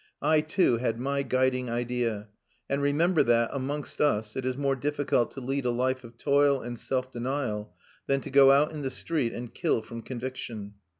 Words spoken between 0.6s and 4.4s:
had my guiding idea; and remember that, amongst us,